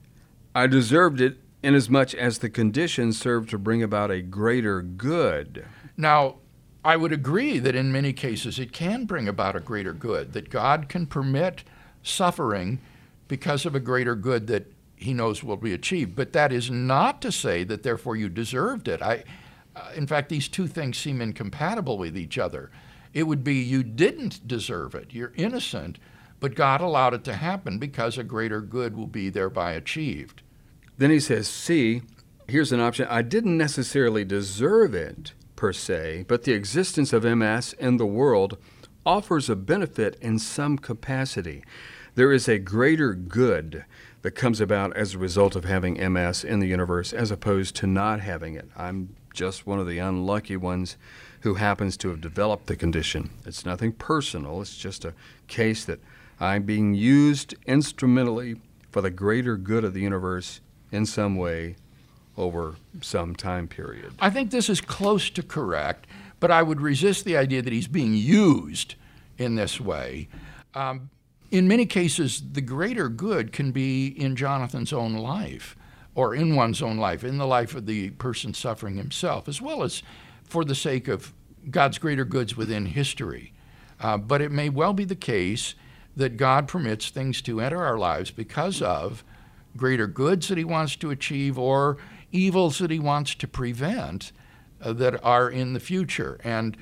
I 0.54 0.66
deserved 0.66 1.20
it 1.20 1.38
inasmuch 1.62 2.14
as 2.14 2.38
the 2.38 2.50
condition 2.50 3.12
served 3.12 3.50
to 3.50 3.58
bring 3.58 3.82
about 3.82 4.10
a 4.10 4.22
greater 4.22 4.82
good. 4.82 5.66
Now, 5.96 6.36
I 6.84 6.96
would 6.96 7.12
agree 7.12 7.58
that 7.58 7.74
in 7.74 7.92
many 7.92 8.12
cases 8.12 8.58
it 8.58 8.72
can 8.72 9.04
bring 9.04 9.28
about 9.28 9.56
a 9.56 9.60
greater 9.60 9.92
good, 9.92 10.32
that 10.32 10.50
God 10.50 10.88
can 10.88 11.06
permit 11.06 11.62
suffering 12.02 12.80
because 13.28 13.66
of 13.66 13.74
a 13.74 13.80
greater 13.80 14.14
good 14.14 14.46
that 14.46 14.72
he 14.96 15.12
knows 15.12 15.42
will 15.42 15.56
be 15.56 15.74
achieved. 15.74 16.16
But 16.16 16.32
that 16.32 16.52
is 16.52 16.70
not 16.70 17.20
to 17.22 17.32
say 17.32 17.64
that 17.64 17.82
therefore 17.82 18.16
you 18.16 18.28
deserved 18.28 18.88
it. 18.88 19.02
I, 19.02 19.24
uh, 19.76 19.90
in 19.94 20.06
fact, 20.06 20.30
these 20.30 20.48
two 20.48 20.66
things 20.66 20.98
seem 20.98 21.20
incompatible 21.20 21.98
with 21.98 22.16
each 22.16 22.38
other. 22.38 22.70
It 23.12 23.24
would 23.24 23.44
be 23.44 23.56
you 23.56 23.82
didn't 23.82 24.46
deserve 24.46 24.94
it, 24.94 25.12
you're 25.12 25.32
innocent, 25.36 25.98
but 26.38 26.54
God 26.54 26.80
allowed 26.80 27.12
it 27.12 27.24
to 27.24 27.34
happen 27.34 27.78
because 27.78 28.16
a 28.16 28.24
greater 28.24 28.60
good 28.60 28.96
will 28.96 29.06
be 29.06 29.28
thereby 29.28 29.72
achieved. 29.72 30.42
Then 30.96 31.10
he 31.10 31.20
says, 31.20 31.48
See, 31.48 32.02
here's 32.48 32.72
an 32.72 32.80
option. 32.80 33.06
I 33.10 33.22
didn't 33.22 33.58
necessarily 33.58 34.24
deserve 34.24 34.94
it 34.94 35.32
per 35.60 35.74
se, 35.74 36.24
but 36.26 36.44
the 36.44 36.54
existence 36.54 37.12
of 37.12 37.22
MS 37.22 37.74
in 37.74 37.98
the 37.98 38.06
world 38.06 38.56
offers 39.04 39.50
a 39.50 39.54
benefit 39.54 40.16
in 40.22 40.38
some 40.38 40.78
capacity. 40.78 41.62
There 42.14 42.32
is 42.32 42.48
a 42.48 42.58
greater 42.58 43.12
good 43.12 43.84
that 44.22 44.30
comes 44.30 44.62
about 44.62 44.96
as 44.96 45.12
a 45.12 45.18
result 45.18 45.54
of 45.54 45.66
having 45.66 46.12
MS 46.12 46.44
in 46.44 46.60
the 46.60 46.66
universe 46.66 47.12
as 47.12 47.30
opposed 47.30 47.76
to 47.76 47.86
not 47.86 48.20
having 48.20 48.54
it. 48.54 48.70
I'm 48.74 49.14
just 49.34 49.66
one 49.66 49.78
of 49.78 49.86
the 49.86 49.98
unlucky 49.98 50.56
ones 50.56 50.96
who 51.40 51.56
happens 51.56 51.98
to 51.98 52.08
have 52.08 52.22
developed 52.22 52.66
the 52.66 52.74
condition. 52.74 53.28
It's 53.44 53.66
nothing 53.66 53.92
personal, 53.92 54.62
it's 54.62 54.78
just 54.78 55.04
a 55.04 55.12
case 55.46 55.84
that 55.84 56.00
I'm 56.40 56.62
being 56.62 56.94
used 56.94 57.54
instrumentally 57.66 58.56
for 58.90 59.02
the 59.02 59.10
greater 59.10 59.58
good 59.58 59.84
of 59.84 59.92
the 59.92 60.00
universe 60.00 60.62
in 60.90 61.04
some 61.04 61.36
way 61.36 61.76
over 62.40 62.76
some 63.00 63.36
time 63.36 63.68
period. 63.68 64.12
I 64.18 64.30
think 64.30 64.50
this 64.50 64.68
is 64.68 64.80
close 64.80 65.30
to 65.30 65.42
correct, 65.42 66.06
but 66.40 66.50
I 66.50 66.62
would 66.62 66.80
resist 66.80 67.24
the 67.24 67.36
idea 67.36 67.62
that 67.62 67.72
he's 67.72 67.88
being 67.88 68.14
used 68.14 68.94
in 69.38 69.54
this 69.54 69.80
way. 69.80 70.28
Um, 70.74 71.10
in 71.50 71.68
many 71.68 71.86
cases, 71.86 72.42
the 72.52 72.60
greater 72.60 73.08
good 73.08 73.52
can 73.52 73.72
be 73.72 74.06
in 74.06 74.36
Jonathan's 74.36 74.92
own 74.92 75.14
life 75.14 75.76
or 76.14 76.34
in 76.34 76.56
one's 76.56 76.82
own 76.82 76.96
life, 76.96 77.24
in 77.24 77.38
the 77.38 77.46
life 77.46 77.74
of 77.74 77.86
the 77.86 78.10
person 78.10 78.54
suffering 78.54 78.96
himself, 78.96 79.48
as 79.48 79.60
well 79.60 79.82
as 79.82 80.02
for 80.44 80.64
the 80.64 80.74
sake 80.74 81.08
of 81.08 81.32
God's 81.70 81.98
greater 81.98 82.24
goods 82.24 82.56
within 82.56 82.86
history. 82.86 83.52
Uh, 84.00 84.16
but 84.16 84.40
it 84.40 84.50
may 84.50 84.68
well 84.68 84.92
be 84.92 85.04
the 85.04 85.14
case 85.14 85.74
that 86.16 86.36
God 86.36 86.66
permits 86.68 87.10
things 87.10 87.40
to 87.42 87.60
enter 87.60 87.82
our 87.82 87.98
lives 87.98 88.30
because 88.30 88.82
of 88.82 89.24
greater 89.76 90.06
goods 90.06 90.48
that 90.48 90.58
He 90.58 90.64
wants 90.64 90.96
to 90.96 91.10
achieve 91.10 91.58
or 91.58 91.98
evils 92.32 92.78
that 92.78 92.90
He 92.90 92.98
wants 92.98 93.34
to 93.36 93.48
prevent 93.48 94.32
uh, 94.80 94.92
that 94.94 95.22
are 95.24 95.50
in 95.50 95.72
the 95.72 95.80
future. 95.80 96.40
And 96.44 96.76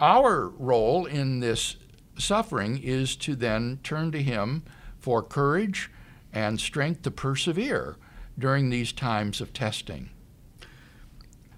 our 0.00 0.48
role 0.48 1.06
in 1.06 1.40
this 1.40 1.76
suffering 2.18 2.80
is 2.82 3.16
to 3.16 3.34
then 3.34 3.80
turn 3.82 4.12
to 4.12 4.22
Him 4.22 4.62
for 4.98 5.22
courage 5.22 5.90
and 6.32 6.60
strength 6.60 7.02
to 7.02 7.10
persevere 7.10 7.96
during 8.38 8.70
these 8.70 8.92
times 8.92 9.40
of 9.40 9.52
testing. 9.52 10.10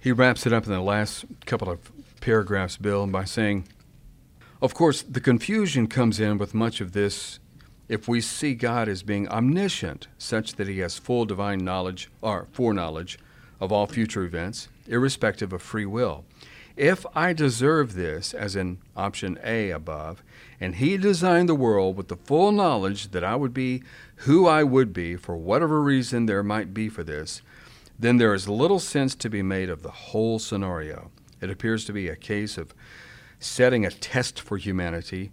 He 0.00 0.12
wraps 0.12 0.46
it 0.46 0.52
up 0.52 0.66
in 0.66 0.72
the 0.72 0.80
last 0.80 1.24
couple 1.46 1.70
of 1.70 1.90
paragraphs, 2.20 2.76
Bill, 2.76 3.06
by 3.06 3.24
saying, 3.24 3.66
Of 4.60 4.74
course, 4.74 5.02
the 5.02 5.20
confusion 5.20 5.86
comes 5.86 6.20
in 6.20 6.38
with 6.38 6.54
much 6.54 6.80
of 6.80 6.92
this 6.92 7.38
if 7.88 8.08
we 8.08 8.20
see 8.20 8.54
God 8.54 8.88
as 8.88 9.02
being 9.02 9.28
omniscient, 9.28 10.08
such 10.18 10.54
that 10.56 10.68
he 10.68 10.80
has 10.80 10.98
full 10.98 11.24
divine 11.24 11.64
knowledge 11.64 12.10
or 12.20 12.48
foreknowledge 12.50 13.18
of 13.60 13.72
all 13.72 13.86
future 13.86 14.24
events, 14.24 14.68
irrespective 14.86 15.52
of 15.52 15.62
free 15.62 15.86
will. 15.86 16.24
If 16.76 17.06
I 17.14 17.32
deserve 17.32 17.94
this, 17.94 18.34
as 18.34 18.54
in 18.54 18.78
option 18.94 19.38
A 19.42 19.70
above, 19.70 20.22
and 20.60 20.74
He 20.74 20.98
designed 20.98 21.48
the 21.48 21.54
world 21.54 21.96
with 21.96 22.08
the 22.08 22.16
full 22.16 22.52
knowledge 22.52 23.12
that 23.12 23.24
I 23.24 23.34
would 23.34 23.54
be 23.54 23.82
who 24.20 24.46
I 24.46 24.62
would 24.62 24.92
be 24.92 25.16
for 25.16 25.36
whatever 25.36 25.82
reason 25.82 26.26
there 26.26 26.42
might 26.42 26.74
be 26.74 26.88
for 26.88 27.02
this, 27.02 27.40
then 27.98 28.18
there 28.18 28.34
is 28.34 28.48
little 28.48 28.78
sense 28.78 29.14
to 29.14 29.30
be 29.30 29.42
made 29.42 29.70
of 29.70 29.82
the 29.82 29.90
whole 29.90 30.38
scenario. 30.38 31.10
It 31.40 31.50
appears 31.50 31.86
to 31.86 31.92
be 31.92 32.08
a 32.08 32.16
case 32.16 32.58
of 32.58 32.74
setting 33.40 33.86
a 33.86 33.90
test 33.90 34.40
for 34.40 34.58
humanity, 34.58 35.30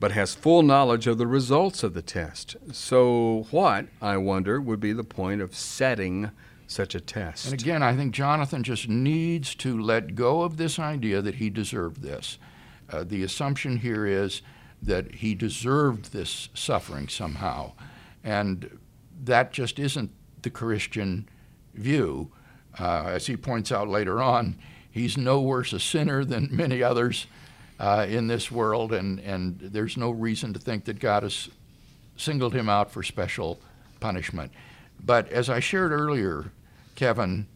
but 0.00 0.12
has 0.12 0.34
full 0.34 0.62
knowledge 0.62 1.06
of 1.06 1.18
the 1.18 1.26
results 1.26 1.82
of 1.82 1.94
the 1.94 2.02
test. 2.02 2.56
So, 2.72 3.46
what, 3.50 3.86
I 4.00 4.16
wonder, 4.16 4.60
would 4.60 4.80
be 4.80 4.92
the 4.92 5.04
point 5.04 5.40
of 5.40 5.54
setting 5.54 6.30
such 6.70 6.94
a 6.94 7.00
test. 7.00 7.46
And 7.50 7.60
again, 7.60 7.82
I 7.82 7.96
think 7.96 8.14
Jonathan 8.14 8.62
just 8.62 8.88
needs 8.88 9.54
to 9.56 9.80
let 9.80 10.14
go 10.14 10.42
of 10.42 10.56
this 10.56 10.78
idea 10.78 11.20
that 11.20 11.36
he 11.36 11.50
deserved 11.50 12.02
this. 12.02 12.38
Uh, 12.88 13.04
the 13.04 13.22
assumption 13.22 13.78
here 13.78 14.06
is 14.06 14.42
that 14.82 15.16
he 15.16 15.34
deserved 15.34 16.12
this 16.12 16.48
suffering 16.54 17.08
somehow. 17.08 17.72
And 18.22 18.78
that 19.24 19.52
just 19.52 19.78
isn't 19.78 20.10
the 20.42 20.50
Christian 20.50 21.28
view. 21.74 22.30
Uh, 22.78 23.04
as 23.06 23.26
he 23.26 23.36
points 23.36 23.72
out 23.72 23.88
later 23.88 24.22
on, 24.22 24.56
he's 24.90 25.16
no 25.16 25.40
worse 25.40 25.72
a 25.72 25.80
sinner 25.80 26.24
than 26.24 26.48
many 26.50 26.82
others 26.82 27.26
uh, 27.80 28.06
in 28.08 28.26
this 28.26 28.50
world, 28.50 28.92
and, 28.92 29.18
and 29.20 29.58
there's 29.58 29.96
no 29.96 30.10
reason 30.10 30.52
to 30.52 30.58
think 30.60 30.84
that 30.84 31.00
God 31.00 31.22
has 31.22 31.48
singled 32.16 32.54
him 32.54 32.68
out 32.68 32.92
for 32.92 33.02
special 33.02 33.58
punishment. 33.98 34.52
But 35.02 35.30
as 35.30 35.48
I 35.48 35.60
shared 35.60 35.92
earlier, 35.92 36.52
Kevin, 37.00 37.46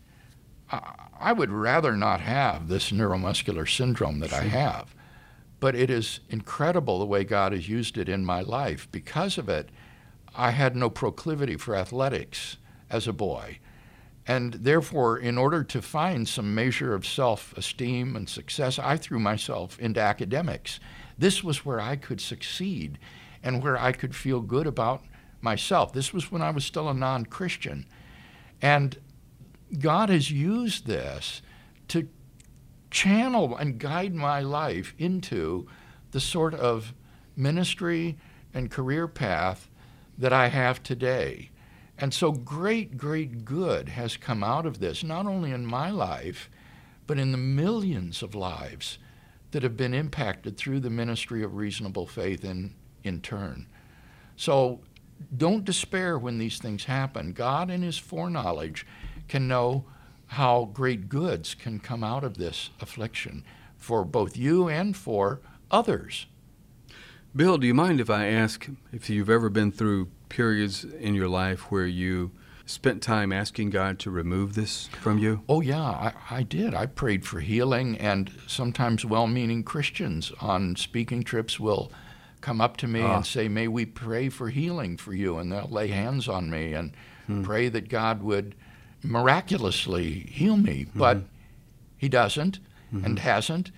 I 0.70 1.34
would 1.34 1.50
rather 1.50 1.94
not 1.94 2.22
have 2.22 2.66
this 2.66 2.90
neuromuscular 2.90 3.68
syndrome 3.68 4.20
that 4.20 4.32
I 4.32 4.44
have. 4.44 4.94
But 5.60 5.76
it 5.76 5.90
is 5.90 6.20
incredible 6.30 6.98
the 6.98 7.04
way 7.04 7.24
God 7.24 7.52
has 7.52 7.68
used 7.68 7.98
it 7.98 8.08
in 8.08 8.24
my 8.24 8.40
life. 8.40 8.88
Because 8.90 9.36
of 9.36 9.50
it, 9.50 9.68
I 10.34 10.52
had 10.52 10.74
no 10.74 10.88
proclivity 10.88 11.58
for 11.58 11.76
athletics 11.76 12.56
as 12.88 13.06
a 13.06 13.12
boy. 13.12 13.58
And 14.26 14.54
therefore, 14.54 15.18
in 15.18 15.36
order 15.36 15.62
to 15.62 15.82
find 15.82 16.26
some 16.26 16.54
measure 16.54 16.94
of 16.94 17.04
self 17.04 17.52
esteem 17.54 18.16
and 18.16 18.26
success, 18.26 18.78
I 18.78 18.96
threw 18.96 19.18
myself 19.18 19.78
into 19.78 20.00
academics. 20.00 20.80
This 21.18 21.44
was 21.44 21.66
where 21.66 21.82
I 21.82 21.96
could 21.96 22.22
succeed 22.22 22.98
and 23.42 23.62
where 23.62 23.76
I 23.76 23.92
could 23.92 24.16
feel 24.16 24.40
good 24.40 24.66
about 24.66 25.04
myself. 25.42 25.92
This 25.92 26.14
was 26.14 26.32
when 26.32 26.40
I 26.40 26.48
was 26.48 26.64
still 26.64 26.88
a 26.88 26.94
non 26.94 27.26
Christian. 27.26 27.84
And 28.62 28.96
God 29.81 30.09
has 30.09 30.31
used 30.31 30.87
this 30.87 31.43
to 31.88 32.09
channel 32.90 33.57
and 33.57 33.78
guide 33.78 34.14
my 34.14 34.40
life 34.40 34.95
into 34.99 35.66
the 36.12 36.21
sort 36.21 36.54
of 36.54 36.95
ministry 37.37 38.16
and 38.52 38.71
career 38.71 39.09
path 39.09 39.69
that 40.16 40.33
I 40.33 40.49
have 40.49 40.83
today. 40.83 41.50
And 41.99 42.12
so 42.12 42.33
great, 42.33 42.97
great 42.97 43.45
good 43.45 43.88
has 43.90 44.16
come 44.16 44.43
out 44.43 44.66
of 44.66 44.78
this, 44.81 45.04
not 45.04 45.26
only 45.26 45.52
in 45.52 45.66
my 45.66 45.90
life, 45.90 46.50
but 47.07 47.19
in 47.19 47.33
the 47.33 47.38
millions 47.38 48.23
of 48.23 48.35
lives 48.35 48.99
that 49.50 49.62
have 49.62 49.76
been 49.76 49.95
impacted 49.95 50.57
through 50.57 50.81
the 50.81 50.90
ministry 50.90 51.43
of 51.43 51.54
reasonable 51.54 52.07
faith 52.07 52.45
in, 52.45 52.75
in 53.04 53.21
turn. 53.21 53.66
So 54.37 54.81
don't 55.37 55.64
despair 55.64 56.19
when 56.19 56.38
these 56.38 56.59
things 56.59 56.85
happen. 56.85 57.33
God, 57.33 57.71
in 57.71 57.83
His 57.83 57.99
foreknowledge, 57.99 58.87
can 59.28 59.49
know 59.49 59.85
how 60.28 60.71
great 60.73 61.09
goods 61.09 61.54
can 61.54 61.78
come 61.78 62.02
out 62.02 62.25
of 62.25 62.37
this 62.37 62.71
affliction 62.81 63.45
for 63.76 64.04
both 64.04 64.37
you 64.37 64.69
and 64.69 64.97
for 64.97 65.40
others. 65.71 66.26
Bill, 67.37 67.59
do 67.59 67.66
you 67.66 67.75
mind 67.75 68.00
if 68.00 68.11
I 68.11 68.26
ask 68.26 68.69
if 68.93 69.11
you've 69.11 69.31
ever 69.31 69.49
been 69.49 69.73
through 69.73 70.09
periods 70.28 70.85
in 70.85 71.14
your 71.14 71.28
life 71.28 71.71
where 71.71 71.87
you 71.87 72.31
spent 72.66 73.02
time 73.02 73.33
asking 73.33 73.71
God 73.71 73.99
to 74.00 74.11
remove 74.11 74.54
this 74.54 74.87
from 74.87 75.19
you? 75.19 75.43
Oh, 75.49 75.61
yeah, 75.61 75.83
I, 75.83 76.12
I 76.31 76.43
did. 76.43 76.75
I 76.75 76.87
prayed 76.87 77.26
for 77.26 77.40
healing, 77.40 77.99
and 77.99 78.31
sometimes 78.47 79.04
well 79.04 79.26
meaning 79.26 79.62
Christians 79.64 80.33
on 80.40 80.76
speaking 80.76 81.23
trips 81.23 81.61
will 81.61 81.93
come 82.40 82.61
up 82.61 82.76
to 82.78 82.87
me 82.87 83.00
and 83.00 83.09
ah. 83.09 83.23
say, 83.23 83.49
May 83.49 83.69
we 83.69 83.85
pray 83.85 84.28
for 84.28 84.50
healing 84.50 84.97
for 84.97 85.12
you? 85.12 85.38
And 85.38 85.50
they'll 85.52 85.69
lay 85.69 85.88
hands 85.88 86.28
on 86.28 86.50
me 86.50 86.73
and 86.73 86.93
hmm. 87.26 87.43
pray 87.43 87.69
that 87.69 87.88
God 87.88 88.23
would 88.23 88.54
miraculously 89.04 90.20
heal 90.30 90.56
me, 90.56 90.87
mm-hmm. 90.87 90.99
but 90.99 91.18
he 91.96 92.08
doesn't 92.08 92.58
mm-hmm. 92.92 93.04
and 93.04 93.18
hasn't. 93.18 93.70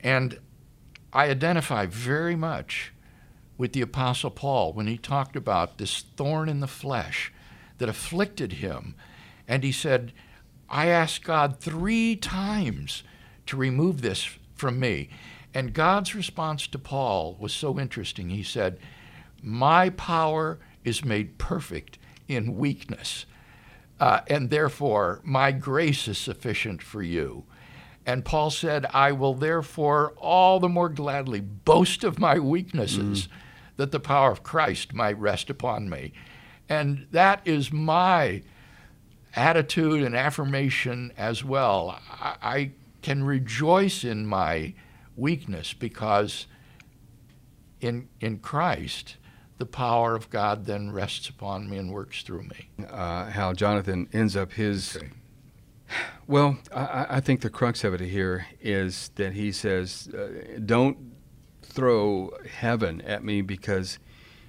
And 0.00 0.38
I 1.12 1.28
identify 1.30 1.86
very 1.86 2.36
much 2.36 2.92
with 3.58 3.72
the 3.72 3.80
Apostle 3.80 4.30
Paul 4.30 4.72
when 4.72 4.86
he 4.86 4.98
talked 4.98 5.36
about 5.36 5.78
this 5.78 6.02
thorn 6.16 6.48
in 6.48 6.60
the 6.60 6.66
flesh 6.66 7.32
that 7.78 7.88
afflicted 7.88 8.54
him. 8.54 8.94
And 9.48 9.64
he 9.64 9.72
said, 9.72 10.12
I 10.68 10.86
asked 10.86 11.24
God 11.24 11.58
three 11.58 12.16
times 12.16 13.02
to 13.46 13.56
remove 13.56 14.02
this 14.02 14.28
from 14.54 14.80
me. 14.80 15.08
And 15.54 15.72
God's 15.72 16.14
response 16.14 16.66
to 16.66 16.78
Paul 16.78 17.36
was 17.38 17.52
so 17.52 17.78
interesting. 17.78 18.28
He 18.28 18.42
said, 18.42 18.78
My 19.42 19.90
power 19.90 20.58
is 20.84 21.04
made 21.04 21.38
perfect 21.38 21.98
in 22.28 22.56
weakness, 22.56 23.24
uh, 24.00 24.20
and 24.28 24.50
therefore 24.50 25.20
my 25.24 25.52
grace 25.52 26.08
is 26.08 26.18
sufficient 26.18 26.82
for 26.82 27.02
you. 27.02 27.44
And 28.04 28.24
Paul 28.24 28.50
said, 28.50 28.86
I 28.92 29.12
will 29.12 29.34
therefore 29.34 30.12
all 30.16 30.60
the 30.60 30.68
more 30.68 30.88
gladly 30.88 31.40
boast 31.40 32.04
of 32.04 32.20
my 32.20 32.38
weaknesses, 32.38 33.26
mm. 33.26 33.28
that 33.76 33.90
the 33.90 33.98
power 33.98 34.30
of 34.30 34.44
Christ 34.44 34.94
might 34.94 35.18
rest 35.18 35.50
upon 35.50 35.90
me. 35.90 36.12
And 36.68 37.06
that 37.10 37.40
is 37.44 37.72
my 37.72 38.42
attitude 39.34 40.02
and 40.02 40.14
affirmation 40.14 41.12
as 41.16 41.44
well. 41.44 42.00
I, 42.10 42.36
I 42.42 42.70
can 43.02 43.24
rejoice 43.24 44.04
in 44.04 44.26
my 44.26 44.74
weakness 45.16 45.72
because 45.72 46.46
in, 47.80 48.08
in 48.20 48.38
Christ, 48.38 49.16
the 49.58 49.66
power 49.66 50.14
of 50.14 50.28
God 50.30 50.66
then 50.66 50.90
rests 50.92 51.28
upon 51.28 51.68
me 51.68 51.78
and 51.78 51.92
works 51.92 52.22
through 52.22 52.44
me. 52.44 52.68
Uh, 52.90 53.30
how 53.30 53.52
Jonathan 53.52 54.08
ends 54.12 54.36
up 54.36 54.52
his 54.52 54.96
okay. 54.96 55.10
Well, 56.26 56.58
I, 56.74 57.06
I, 57.10 57.20
think 57.20 57.40
the 57.40 57.50
crux 57.50 57.84
of 57.84 57.94
it 57.94 58.00
here 58.00 58.46
is 58.60 59.10
that 59.14 59.34
he 59.34 59.52
says, 59.52 60.08
uh, 60.08 60.58
don't 60.64 60.98
throw 61.62 62.32
heaven 62.58 63.00
at 63.02 63.22
me 63.22 63.42
because 63.42 63.98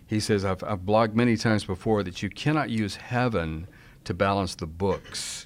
he 0.07 0.19
says, 0.19 0.43
I've, 0.43 0.63
I've 0.63 0.79
blogged 0.79 1.13
many 1.13 1.37
times 1.37 1.65
before 1.65 2.01
that 2.03 2.23
you 2.23 2.29
cannot 2.29 2.69
use 2.69 2.95
heaven 2.95 3.67
to 4.05 4.13
balance 4.13 4.55
the 4.55 4.65
books. 4.65 5.45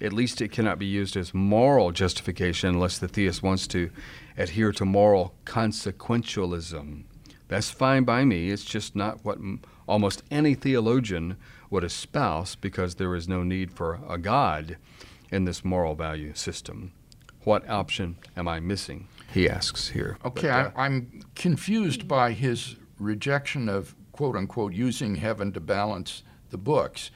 At 0.00 0.12
least 0.12 0.40
it 0.40 0.52
cannot 0.52 0.78
be 0.78 0.86
used 0.86 1.16
as 1.16 1.32
moral 1.32 1.90
justification 1.90 2.68
unless 2.68 2.98
the 2.98 3.08
theist 3.08 3.42
wants 3.42 3.66
to 3.68 3.90
adhere 4.36 4.70
to 4.72 4.84
moral 4.84 5.34
consequentialism. 5.46 7.04
That's 7.48 7.70
fine 7.70 8.04
by 8.04 8.24
me. 8.24 8.50
It's 8.50 8.64
just 8.64 8.96
not 8.96 9.24
what 9.24 9.38
m- 9.38 9.60
almost 9.86 10.22
any 10.30 10.54
theologian 10.54 11.36
would 11.70 11.84
espouse 11.84 12.56
because 12.56 12.96
there 12.96 13.14
is 13.14 13.28
no 13.28 13.42
need 13.42 13.70
for 13.70 14.00
a 14.08 14.18
God 14.18 14.76
in 15.30 15.44
this 15.44 15.64
moral 15.64 15.94
value 15.94 16.34
system. 16.34 16.92
What 17.44 17.68
option 17.68 18.16
am 18.36 18.48
I 18.48 18.60
missing? 18.60 19.08
He 19.32 19.48
asks 19.48 19.88
here. 19.88 20.18
Okay, 20.24 20.48
but, 20.48 20.50
uh, 20.50 20.70
I, 20.76 20.86
I'm 20.86 21.22
confused 21.34 22.08
by 22.08 22.32
his 22.32 22.76
rejection 22.98 23.68
of 23.68 23.94
quote 24.12 24.36
unquote 24.36 24.72
using 24.72 25.16
heaven 25.16 25.52
to 25.52 25.60
balance 25.60 26.22
the 26.50 26.58
books. 26.58 27.10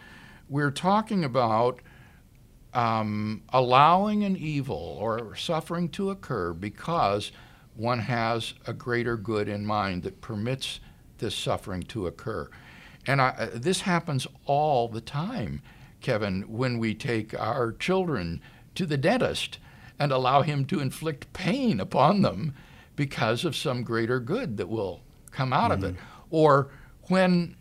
We're 0.48 0.70
talking 0.70 1.24
about 1.24 1.80
um, 2.74 3.42
allowing 3.52 4.22
an 4.24 4.36
evil 4.36 4.96
or 5.00 5.34
suffering 5.34 5.88
to 5.90 6.10
occur 6.10 6.52
because 6.52 7.32
one 7.80 8.00
has 8.00 8.52
a 8.66 8.74
greater 8.74 9.16
good 9.16 9.48
in 9.48 9.64
mind 9.64 10.02
that 10.02 10.20
permits 10.20 10.80
this 11.18 11.34
suffering 11.34 11.82
to 11.84 12.06
occur. 12.06 12.48
And 13.06 13.22
I, 13.22 13.28
uh, 13.30 13.48
this 13.54 13.80
happens 13.82 14.26
all 14.44 14.86
the 14.86 15.00
time. 15.00 15.62
Kevin, 16.02 16.42
when 16.42 16.78
we 16.78 16.94
take 16.94 17.38
our 17.38 17.72
children 17.72 18.42
to 18.74 18.84
the 18.84 18.98
dentist 18.98 19.58
and 19.98 20.12
allow 20.12 20.42
him 20.42 20.66
to 20.66 20.80
inflict 20.80 21.32
pain 21.32 21.80
upon 21.80 22.20
them 22.22 22.54
because 22.96 23.44
of 23.46 23.56
some 23.56 23.82
greater 23.82 24.20
good 24.20 24.58
that 24.58 24.68
will 24.68 25.00
come 25.30 25.52
out 25.52 25.70
mm-hmm. 25.70 25.84
of 25.84 25.90
it. 25.90 25.96
Mm-hmm. 25.96 26.06
Or 26.30 26.70
when 27.04 27.56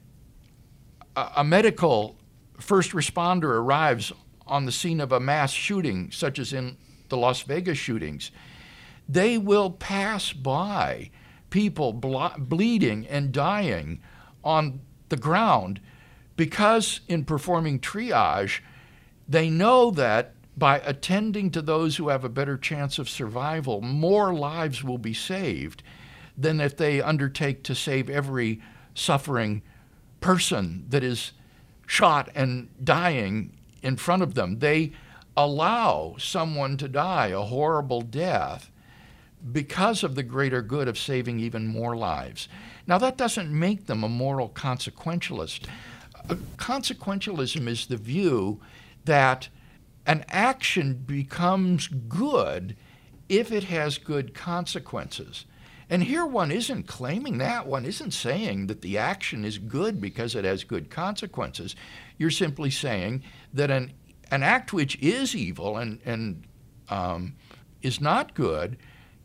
a, 1.15 1.29
a 1.37 1.43
medical 1.43 2.17
first 2.59 2.91
responder 2.91 3.45
arrives 3.45 4.11
on 4.45 4.65
the 4.65 4.71
scene 4.71 4.99
of 4.99 5.13
a 5.13 5.19
mass 5.19 5.51
shooting, 5.51 6.11
such 6.11 6.39
as 6.39 6.51
in 6.51 6.75
the 7.07 7.17
Las 7.17 7.41
Vegas 7.43 7.77
shootings, 7.77 8.31
they 9.09 9.39
will 9.39 9.71
pass 9.71 10.31
by 10.31 11.09
people 11.49 11.91
ble- 11.93 12.31
bleeding 12.37 13.07
and 13.07 13.31
dying 13.31 13.99
on 14.43 14.79
the 15.09 15.17
ground 15.17 15.81
because 16.37 17.01
in 17.07 17.25
performing 17.25 17.79
triage, 17.79 18.61
they 19.27 19.49
know 19.49 19.89
that 19.91 20.35
by 20.55 20.79
attending 20.79 21.49
to 21.49 21.61
those 21.61 21.97
who 21.97 22.09
have 22.09 22.23
a 22.23 22.29
better 22.29 22.57
chance 22.57 22.99
of 22.99 23.09
survival, 23.09 23.81
more 23.81 24.33
lives 24.33 24.83
will 24.83 24.97
be 24.97 25.13
saved 25.13 25.81
than 26.37 26.61
if 26.61 26.77
they 26.77 27.01
undertake 27.01 27.63
to 27.63 27.73
save 27.73 28.09
every 28.09 28.61
suffering 28.93 29.61
person 30.21 30.85
that 30.89 31.03
is 31.03 31.31
shot 31.87 32.29
and 32.35 32.69
dying 32.83 33.57
in 33.81 33.95
front 33.95 34.21
of 34.21 34.35
them. 34.35 34.59
They 34.59 34.91
allow 35.35 36.15
someone 36.19 36.77
to 36.77 36.87
die 36.87 37.27
a 37.27 37.41
horrible 37.41 38.01
death 38.01 38.69
because 39.51 40.03
of 40.03 40.15
the 40.15 40.23
greater 40.23 40.61
good 40.61 40.87
of 40.87 40.97
saving 40.97 41.39
even 41.39 41.67
more 41.67 41.95
lives. 41.95 42.49
Now, 42.85 42.97
that 42.97 43.17
doesn't 43.17 43.57
make 43.57 43.85
them 43.85 44.03
a 44.03 44.09
moral 44.09 44.49
consequentialist 44.49 45.67
consequentialism 46.57 47.67
is 47.67 47.87
the 47.87 47.97
view 47.97 48.59
that 49.05 49.49
an 50.05 50.25
action 50.29 50.93
becomes 50.93 51.87
good 51.87 52.75
if 53.27 53.51
it 53.51 53.65
has 53.65 53.97
good 53.97 54.33
consequences. 54.33 55.45
And 55.89 56.03
here 56.03 56.25
one 56.25 56.51
isn't 56.51 56.87
claiming 56.87 57.39
that. 57.39 57.65
One 57.65 57.85
isn't 57.85 58.11
saying 58.11 58.67
that 58.67 58.81
the 58.81 58.97
action 58.97 59.43
is 59.43 59.57
good 59.57 59.99
because 59.99 60.35
it 60.35 60.45
has 60.45 60.63
good 60.63 60.89
consequences. 60.89 61.75
You're 62.17 62.29
simply 62.29 62.69
saying 62.69 63.23
that 63.53 63.71
an, 63.71 63.93
an 64.29 64.43
act 64.43 64.71
which 64.71 64.97
is 64.99 65.35
evil 65.35 65.77
and, 65.77 65.99
and 66.05 66.43
um, 66.89 67.35
is 67.81 67.99
not 67.99 68.35
good 68.35 68.77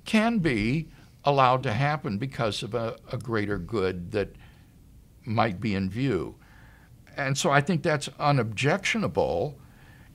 can 0.04 0.38
be 0.38 0.88
allowed 1.24 1.62
to 1.62 1.72
happen 1.72 2.18
because 2.18 2.62
of 2.62 2.74
a, 2.74 2.96
a 3.10 3.16
greater 3.16 3.58
good 3.58 4.12
that 4.12 4.34
might 5.24 5.60
be 5.60 5.74
in 5.74 5.88
view 5.88 6.34
and 7.16 7.36
so 7.36 7.50
I 7.50 7.60
think 7.60 7.82
that's 7.82 8.08
unobjectionable. 8.18 9.58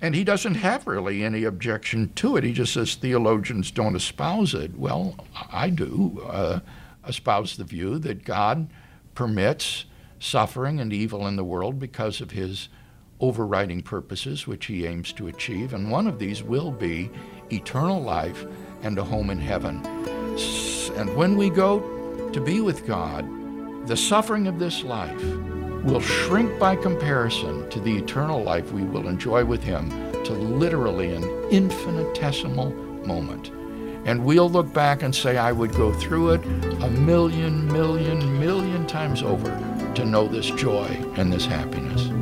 And 0.02 0.16
he 0.16 0.24
doesn't 0.24 0.56
have 0.56 0.88
really 0.88 1.24
any 1.24 1.44
objection 1.44 2.14
to 2.16 2.38
it. 2.38 2.44
He 2.44 2.54
just 2.54 2.74
says 2.74 2.96
theologians 2.96 3.72
don't 3.72 3.96
espouse 3.96 4.54
it. 4.54 4.78
Well, 4.78 5.16
I 5.52 5.70
do 5.70 6.22
uh, 6.26 6.60
espouse 7.08 7.58
the 7.58 7.66
view 7.66 8.00
that 8.00 8.24
God 8.24 8.70
permits 9.14 9.86
suffering 10.20 10.80
and 10.80 10.94
evil 10.94 11.28
in 11.28 11.36
the 11.36 11.44
world 11.44 11.80
because 11.80 12.22
of 12.22 12.32
his 12.32 12.70
overriding 13.20 13.82
purposes, 13.82 14.48
which 14.48 14.68
he 14.68 14.86
aims 14.86 15.12
to 15.14 15.28
achieve. 15.28 15.74
And 15.74 15.92
one 15.92 16.08
of 16.08 16.20
these 16.20 16.42
will 16.42 16.72
be 16.72 17.10
eternal 17.52 18.02
life 18.02 18.46
and 18.82 18.98
a 18.98 19.04
home 19.04 19.30
in 19.30 19.40
heaven. 19.40 19.86
And 20.96 21.16
when 21.16 21.38
we 21.38 21.50
go 21.50 22.30
to 22.32 22.42
be 22.42 22.62
with 22.62 22.86
God, 22.86 23.26
the 23.88 23.98
suffering 23.98 24.48
of 24.48 24.60
this 24.60 24.84
life 24.84 25.24
will 25.84 26.02
shrink 26.02 26.60
by 26.60 26.76
comparison 26.76 27.70
to 27.70 27.80
the 27.80 27.98
eternal 27.98 28.44
life 28.44 28.72
we 28.72 28.84
will 28.84 29.08
enjoy 29.08 29.46
with 29.46 29.64
Him 29.64 29.90
to 30.24 30.34
literally 30.34 31.16
an 31.16 31.24
infinitesimal 31.50 32.72
moment. 33.06 33.52
And 34.06 34.24
we'll 34.24 34.50
look 34.50 34.74
back 34.74 35.04
and 35.04 35.14
say, 35.14 35.38
I 35.38 35.52
would 35.52 35.72
go 35.74 35.94
through 35.94 36.32
it 36.32 36.46
a 36.46 36.90
million, 36.90 37.68
million, 37.72 38.40
million 38.40 38.88
times 38.88 39.24
over 39.24 39.50
to 39.96 40.06
know 40.06 40.28
this 40.28 40.50
joy 40.52 40.86
and 41.16 41.32
this 41.32 41.46
happiness. 41.46 42.19